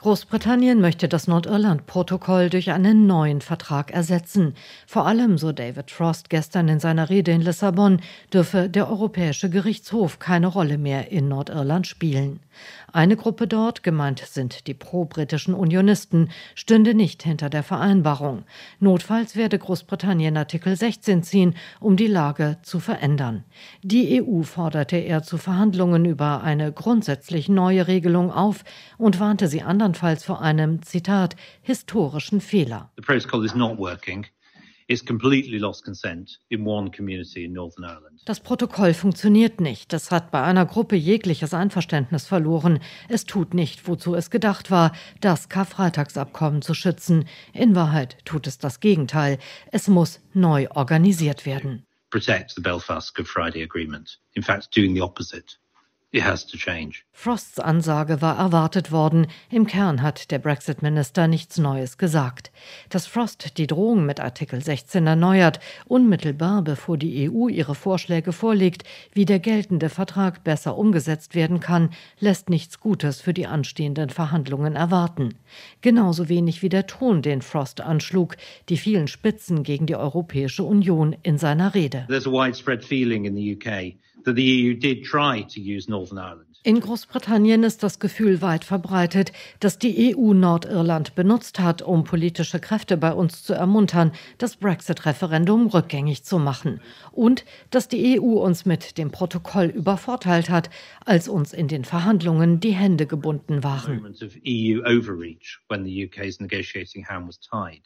Großbritannien 0.00 0.80
möchte 0.80 1.08
das 1.08 1.26
Nordirland-Protokoll 1.26 2.50
durch 2.50 2.70
einen 2.70 3.08
neuen 3.08 3.40
Vertrag 3.40 3.90
ersetzen. 3.90 4.54
Vor 4.86 5.08
allem, 5.08 5.38
so 5.38 5.50
David 5.50 5.90
Frost 5.90 6.30
gestern 6.30 6.68
in 6.68 6.78
seiner 6.78 7.10
Rede 7.10 7.32
in 7.32 7.40
Lissabon, 7.40 8.00
dürfe 8.32 8.68
der 8.68 8.88
Europäische 8.88 9.50
Gerichtshof 9.50 10.20
keine 10.20 10.46
Rolle 10.46 10.78
mehr 10.78 11.10
in 11.10 11.26
Nordirland 11.26 11.88
spielen. 11.88 12.38
Eine 12.92 13.16
Gruppe 13.16 13.46
dort, 13.46 13.82
gemeint 13.82 14.20
sind 14.20 14.66
die 14.66 14.74
pro-britischen 14.74 15.54
Unionisten, 15.54 16.30
stünde 16.54 16.94
nicht 16.94 17.22
hinter 17.22 17.50
der 17.50 17.62
Vereinbarung. 17.62 18.44
Notfalls 18.80 19.36
werde 19.36 19.58
Großbritannien 19.58 20.36
Artikel 20.36 20.74
16 20.74 21.22
ziehen, 21.22 21.54
um 21.80 21.96
die 21.96 22.06
Lage 22.06 22.56
zu 22.62 22.80
verändern. 22.80 23.44
Die 23.82 24.22
EU 24.22 24.42
forderte 24.42 24.96
er 24.96 25.22
zu 25.22 25.38
Verhandlungen 25.38 26.04
über 26.04 26.42
eine 26.42 26.72
grundsätzlich 26.72 27.48
neue 27.48 27.86
Regelung 27.88 28.32
auf 28.32 28.64
und 28.96 29.20
warnte 29.20 29.48
sie 29.48 29.62
anderen 29.62 29.87
andernfalls 29.88 30.24
vor 30.24 30.42
einem, 30.42 30.82
Zitat, 30.82 31.34
historischen 31.62 32.40
Fehler. 32.40 32.90
The 32.96 33.02
protocol 33.02 33.44
is 33.44 33.54
not 33.54 33.78
working. 33.78 34.26
Das 38.24 38.40
Protokoll 38.40 38.94
funktioniert 38.94 39.60
nicht. 39.60 39.92
Es 39.92 40.10
hat 40.10 40.30
bei 40.30 40.42
einer 40.42 40.64
Gruppe 40.64 40.96
jegliches 40.96 41.52
Einverständnis 41.52 42.26
verloren. 42.26 42.80
Es 43.08 43.26
tut 43.26 43.52
nicht, 43.52 43.86
wozu 43.86 44.14
es 44.14 44.30
gedacht 44.30 44.70
war, 44.70 44.92
das 45.20 45.50
Karfreitagsabkommen 45.50 46.62
zu 46.62 46.72
schützen. 46.72 47.26
In 47.52 47.74
Wahrheit 47.74 48.16
tut 48.24 48.46
es 48.46 48.56
das 48.56 48.80
Gegenteil. 48.80 49.36
Es 49.72 49.88
muss 49.88 50.20
neu 50.32 50.68
organisiert 50.70 51.44
werden. 51.44 51.84
Protect 52.08 52.52
the 52.56 52.62
Belfast 52.62 53.14
Good 53.14 53.28
Friday 53.28 53.62
Agreement. 53.62 54.18
In 54.32 54.42
fact, 54.42 54.74
doing 54.74 54.94
the 54.94 55.02
opposite. 55.02 55.58
It 56.10 56.24
has 56.24 56.46
to 56.46 56.56
change. 56.56 57.02
Frosts 57.12 57.60
Ansage 57.60 58.22
war 58.22 58.38
erwartet 58.38 58.90
worden. 58.90 59.26
Im 59.50 59.66
Kern 59.66 60.00
hat 60.00 60.30
der 60.30 60.38
Brexit-Minister 60.38 61.28
nichts 61.28 61.58
Neues 61.58 61.98
gesagt. 61.98 62.50
Dass 62.88 63.06
Frost 63.06 63.58
die 63.58 63.66
Drohung 63.66 64.06
mit 64.06 64.18
Artikel 64.18 64.64
16 64.64 65.06
erneuert, 65.06 65.60
unmittelbar 65.86 66.62
bevor 66.62 66.96
die 66.96 67.28
EU 67.28 67.48
ihre 67.48 67.74
Vorschläge 67.74 68.32
vorlegt, 68.32 68.84
wie 69.12 69.26
der 69.26 69.38
geltende 69.38 69.90
Vertrag 69.90 70.44
besser 70.44 70.78
umgesetzt 70.78 71.34
werden 71.34 71.60
kann, 71.60 71.90
lässt 72.20 72.48
nichts 72.48 72.80
Gutes 72.80 73.20
für 73.20 73.34
die 73.34 73.46
anstehenden 73.46 74.08
Verhandlungen 74.08 74.76
erwarten. 74.76 75.34
Genauso 75.82 76.30
wenig 76.30 76.62
wie 76.62 76.70
der 76.70 76.86
Ton, 76.86 77.20
den 77.20 77.42
Frost 77.42 77.82
anschlug, 77.82 78.38
die 78.70 78.78
vielen 78.78 79.08
Spitzen 79.08 79.62
gegen 79.62 79.84
die 79.84 79.96
Europäische 79.96 80.62
Union 80.62 81.14
in 81.22 81.36
seiner 81.36 81.74
Rede. 81.74 82.06
There's 82.08 82.26
a 82.26 82.30
widespread 82.30 82.82
feeling 82.82 83.26
in 83.26 83.36
the 83.36 83.54
UK 83.54 83.98
that 84.28 84.34
the 84.34 84.42
EU 84.42 84.74
did 84.74 85.04
try 85.04 85.40
to 85.40 85.58
use 85.58 85.88
Northern 85.88 86.18
Ireland 86.18 86.47
in 86.64 86.80
Großbritannien 86.80 87.62
ist 87.62 87.84
das 87.84 88.00
Gefühl 88.00 88.42
weit 88.42 88.64
verbreitet, 88.64 89.32
dass 89.60 89.78
die 89.78 90.16
EU 90.16 90.34
Nordirland 90.34 91.14
benutzt 91.14 91.60
hat, 91.60 91.82
um 91.82 92.02
politische 92.02 92.58
Kräfte 92.58 92.96
bei 92.96 93.12
uns 93.12 93.44
zu 93.44 93.54
ermuntern, 93.54 94.10
das 94.38 94.56
Brexit-Referendum 94.56 95.68
rückgängig 95.68 96.24
zu 96.24 96.38
machen. 96.40 96.80
Und 97.12 97.44
dass 97.70 97.86
die 97.86 98.20
EU 98.20 98.44
uns 98.44 98.66
mit 98.66 98.98
dem 98.98 99.12
Protokoll 99.12 99.66
übervorteilt 99.66 100.50
hat, 100.50 100.68
als 101.04 101.28
uns 101.28 101.52
in 101.52 101.68
den 101.68 101.84
Verhandlungen 101.84 102.58
die 102.58 102.72
Hände 102.72 103.06
gebunden 103.06 103.62
waren. 103.62 104.14
E 104.42 104.80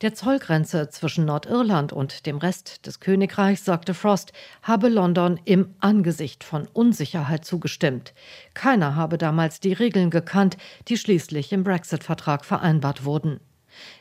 Der 0.00 0.14
Zollgrenze 0.14 0.88
zwischen 0.88 1.24
Nordirland 1.26 1.92
und 1.92 2.26
dem 2.26 2.38
Rest 2.38 2.86
des 2.86 3.00
Königreichs, 3.00 3.64
sagte 3.64 3.92
Frost, 3.92 4.32
habe 4.62 4.88
London 4.88 5.38
im 5.44 5.74
Angesicht 5.80 6.44
von 6.44 6.66
Unsicherheit 6.72 7.44
zugestimmt. 7.44 8.14
Keiner 8.54 8.96
habe 8.96 9.18
damals 9.18 9.60
die 9.60 9.72
Regeln 9.72 10.10
gekannt, 10.10 10.56
die 10.88 10.96
schließlich 10.96 11.52
im 11.52 11.64
Brexit-Vertrag 11.64 12.44
vereinbart 12.44 13.04
wurden. 13.04 13.40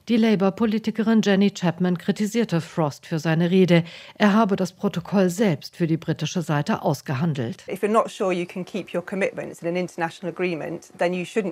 Die 0.08 0.18
Labour-Politikerin 0.18 1.22
Jenny 1.24 1.52
Chapman 1.52 1.98
kritisierte 1.98 2.62
Frost 2.62 3.08
für 3.08 3.20
seine 3.20 3.50
Rede. 3.50 3.84
Er 4.18 4.34
habe 4.34 4.56
das 4.56 4.74
Protokoll 4.74 5.30
selbst 5.30 5.76
für 5.76 5.88
die 5.88 5.98
britische 5.98 6.42
Seite 6.42 6.84
ausgehandelt. 6.84 7.64
Sure 8.08 8.34
in 8.34 8.46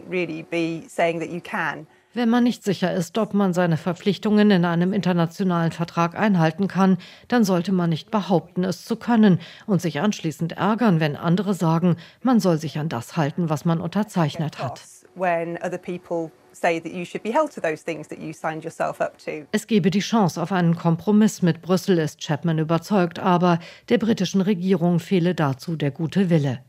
really 0.09 0.45
Wenn 2.13 2.29
man 2.29 2.43
nicht 2.43 2.65
sicher 2.65 2.93
ist, 2.93 3.17
ob 3.17 3.33
man 3.33 3.53
seine 3.53 3.77
Verpflichtungen 3.77 4.51
in 4.51 4.65
einem 4.65 4.91
internationalen 4.91 5.71
Vertrag 5.71 6.19
einhalten 6.19 6.67
kann, 6.67 6.97
dann 7.29 7.45
sollte 7.45 7.71
man 7.71 7.89
nicht 7.89 8.11
behaupten, 8.11 8.65
es 8.65 8.83
zu 8.83 8.97
können 8.97 9.39
und 9.65 9.81
sich 9.81 10.01
anschließend 10.01 10.53
ärgern, 10.53 10.99
wenn 10.99 11.15
andere 11.15 11.53
sagen, 11.53 11.95
man 12.21 12.41
soll 12.41 12.57
sich 12.57 12.77
an 12.79 12.89
das 12.89 13.15
halten, 13.15 13.49
was 13.49 13.63
man 13.63 13.79
unterzeichnet 13.79 14.59
hat. 14.59 14.81
Es 19.53 19.67
gebe 19.67 19.89
die 19.89 19.99
Chance 19.99 20.41
auf 20.41 20.51
einen 20.51 20.75
Kompromiss 20.75 21.41
mit 21.41 21.61
Brüssel, 21.61 21.97
ist 21.97 22.19
Chapman 22.19 22.59
überzeugt, 22.59 23.19
aber 23.19 23.59
der 23.87 23.99
britischen 23.99 24.41
Regierung 24.41 24.99
fehle 24.99 25.33
dazu 25.33 25.77
der 25.77 25.91
gute 25.91 26.29
Wille. 26.29 26.59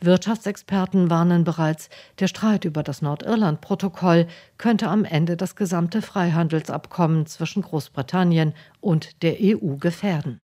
Wirtschaftsexperten 0.00 1.10
warnen 1.10 1.44
bereits, 1.44 1.88
der 2.18 2.28
Streit 2.28 2.64
über 2.64 2.82
das 2.82 3.02
Nordirland-Protokoll 3.02 4.26
könnte 4.56 4.88
am 4.88 5.04
Ende 5.04 5.36
das 5.36 5.56
gesamte 5.56 6.02
Freihandelsabkommen 6.02 7.26
zwischen 7.26 7.62
Großbritannien 7.62 8.54
und 8.80 9.22
der 9.22 9.36
EU 9.40 9.76
gefährden. 9.76 10.40